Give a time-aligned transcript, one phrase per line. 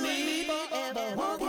[0.00, 1.41] 大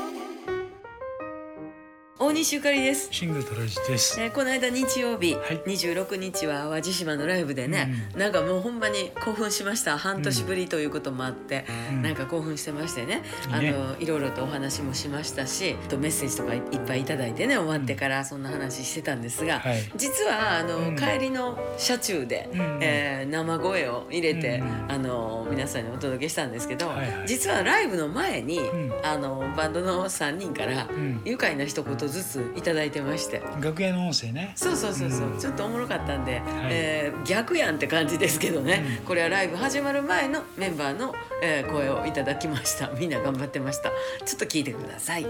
[2.34, 3.10] 西ゆかりです。
[3.12, 4.20] シングルトラジです。
[4.20, 5.62] えーこの間日曜日、はい。
[5.66, 9.98] 26日は淡路島のライブでね、なんかもうほんまに興奮しました。
[10.00, 12.02] 半年ぶりということもあって、うん。
[12.02, 13.22] なんか興奮してましてね,、
[13.54, 13.70] いいね。
[13.70, 19.92] あのいろいろとお話もしましたしあとメッセージとかいっぱいいただいてね終わってからそんな話してたんですが、はい。
[19.96, 20.96] 実はあの、うん。
[20.96, 22.80] 帰りの車中で、うん。
[22.82, 24.92] えー生声を入れて、うん。
[24.92, 27.28] あの皆さんにお届けしたんですけど、はいはい。
[27.28, 28.92] 実はライブの前に、ん。
[29.04, 31.22] あのバンドの3人から、ん。
[31.26, 32.23] 愉快な一言ずつ
[32.56, 33.42] いただいてまして。
[33.62, 34.54] 楽屋の音声ね。
[34.56, 35.40] そうそうそうそう、うん。
[35.40, 39.06] ちょっとおもろかったんで、えー逆やんって感じですけどね、うん。
[39.06, 42.90] これはライブ始まる前のメンバーの、えー声をいただきました。
[42.90, 43.92] みんな頑張ってました。
[44.26, 45.26] ちょっと聞いてください、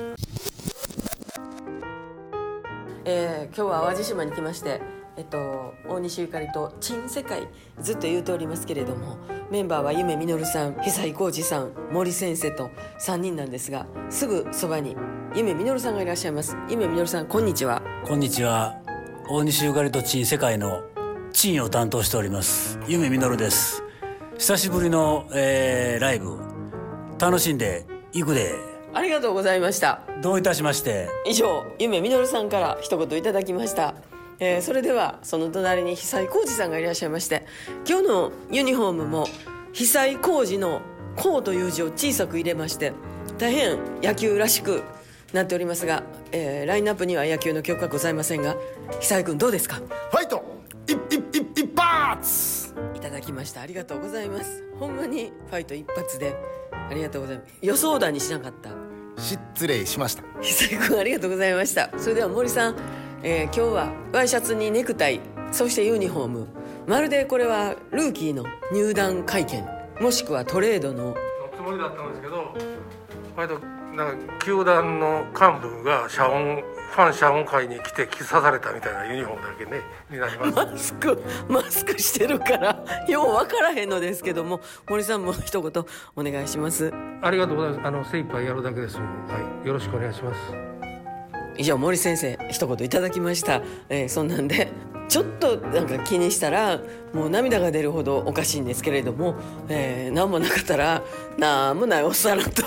[3.05, 4.81] えー今日は淡路島に来まして
[5.15, 7.47] えっと、大西ゆかりと「珍世界」
[7.79, 9.17] ずっと言うておりますけれども
[9.51, 14.95] メンバーは夢実さん久井浩二さん森先生と3人なんですがすぐそばに
[15.35, 16.55] 夢実さんがいらっしゃいます。
[16.69, 17.81] 夢実さんこんにちは。
[18.05, 18.75] こんにちは。
[19.27, 20.83] 大西ゆかりとチン世界の
[21.31, 22.79] チンを担当しております。
[22.87, 23.83] 夢みのるです。
[24.37, 26.37] 久しぶりの、えーライブ。
[27.19, 28.53] 楽しんでいくで。
[28.93, 30.01] ありがとうございました。
[30.21, 31.09] どういたしまして。
[31.25, 33.95] 以上夢みのるさんから一言いただきました、
[34.39, 37.47] えーそれではその隣に久井浩二さんがいらっしゃいまして
[37.89, 39.27] 今日のユニフォームも
[39.71, 40.81] 久井浩二の
[41.17, 42.93] 「浩」という字を小さく入れまして
[43.39, 44.83] 大変野球らしく
[45.33, 48.55] なっておりますが、えーラインナップには野球の曲はございませんが
[48.99, 49.75] 久井君どうですか？
[49.75, 50.43] ファイト！
[50.87, 53.61] 一一一一発いただきました。
[53.61, 54.63] ありがとうございます。
[54.79, 56.35] ほんまにファイト一発で
[56.71, 57.53] ありがとうございます。
[57.61, 58.69] 予想だにしなかった。
[59.17, 60.23] 失礼しました。
[60.41, 61.89] 久井君ありがとうございました。
[61.97, 62.75] それでは森さん、
[63.23, 65.19] えー今日はワイシャツにネクタイ
[65.51, 66.47] そしてユニフォーム。
[66.85, 68.43] まるでこれはルーキーの
[68.73, 69.65] 入団会見
[70.01, 71.15] もしくはトレードの
[71.63, 72.53] もりだったんですけど
[73.35, 73.59] 割と
[73.95, 79.81] なんか球団の幹部が謝恩ファン謝恩会に来て着さされたみたいなユニフォームだけね
[80.11, 80.51] になります。
[80.51, 85.85] マスクマスクしてるからよう分からへんのですけども森さんも一言
[86.15, 86.91] お願いします。
[87.21, 87.87] ありがとうございます。
[87.87, 88.99] あの精一杯やるだけです。
[88.99, 89.67] もんはい。
[89.67, 90.39] よろしくお願いします。
[91.57, 94.71] 以上森先生一言いただきました、えーそんなんで
[95.13, 96.79] ちょっとなんか気にしたら
[97.13, 99.35] もう涙が出るほどおかしいんですけれども、
[99.69, 101.03] えー何もなかったら
[101.37, 102.63] 何もないおっさんと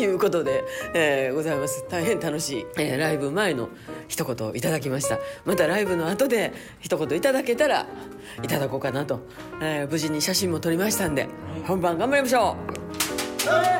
[0.00, 0.62] いうことで、
[0.94, 1.84] えーございます。
[1.90, 3.70] 大変楽しい、えーライブ前の
[4.06, 5.18] 一言いただきました。
[5.44, 7.86] またライブの後で一言いただけたら
[8.40, 9.22] いただこうかなと、
[9.60, 11.26] えー無事に写真も撮りましたんで
[11.66, 12.54] 本番頑張りましょ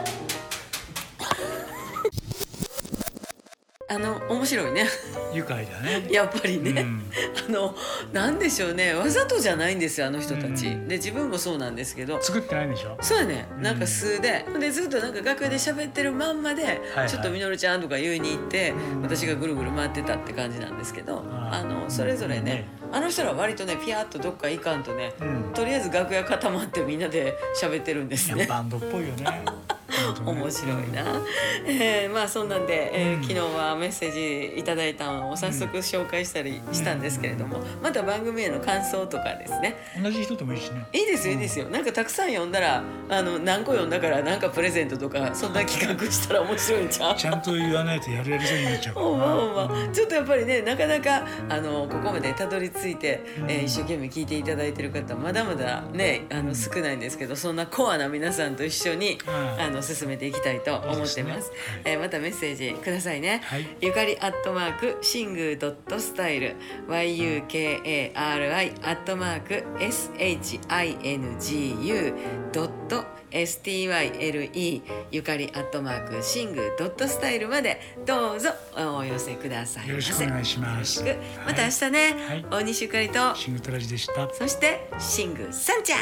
[0.08, 0.09] う。
[3.92, 4.86] あの面白いね。
[5.34, 6.06] 愉快だね。
[6.12, 7.02] やっぱりね、うん。
[7.48, 7.74] あの
[8.12, 8.94] なんでしょうね。
[8.94, 10.86] わざとじゃないんですよあの人たち、うん。
[10.86, 12.22] で自分もそうなんですけど。
[12.22, 12.96] 作ってないんでしょ？
[13.00, 13.48] そうやね。
[13.58, 19.02] なんか素で、でずっとなんか楽屋で喋ってるまんまで、はいちょっとみのるちゃんとか言いに行って、うん。
[19.02, 22.68] 私がぐるぐる回ってたって感じなんですけど、あのそれぞれね、ね。
[22.92, 25.52] あの人らは割とねピヤッとどっか行かんとね、うん。
[25.52, 28.46] とりあえず楽屋固まってみんなで喋ってるんですね。
[28.46, 29.42] バンドっぽいよね。
[30.24, 31.22] 面白いな、
[31.66, 33.22] えーまあそんなんで、えーうん。
[33.22, 34.12] 昨日はメッセー
[34.52, 39.76] ジいただいたのを早速紹介したりしたんですけれども、また番組への感想とかですね。
[40.02, 40.84] 同じ人でもいいしね。
[40.92, 41.68] いいですよいいですよ。
[41.68, 47.16] なんかたくさん読んだらあの何個読んだからなんかプレゼントとかそんな企画したら面白いんちゃう？
[47.16, 49.06] ちゃんと言わないとやるやりそうになっちゃうから。
[49.06, 49.86] ほんまほんな。
[49.86, 61.18] まちょっとやっぱりねなかなかあのここまでたどり着いて、えー一生懸命聞いていただいてる方まだまだねあの少ないんですけどそんなコアな皆さんと一緒に、うんあの進めていきたいと思ってます。
[61.18, 61.56] いいですね。
[61.84, 63.66] えーまたメッセージくださいね、はい。
[63.80, 66.56] ゆかりアットマークシングドットスタイル。
[66.88, 68.36] YUKARI ア
[68.92, 72.14] ットマーク SHINGU
[72.52, 81.04] ドット STYLE ゆかりアットマークシングドットスタイルまでどうぞお寄せくださいよろしくお願いします。
[81.46, 82.44] また明日ね、はい。
[82.50, 83.34] 大西ゆかりと。
[83.36, 84.28] シングトラジでした。
[84.34, 86.00] そしてシングさんちゃん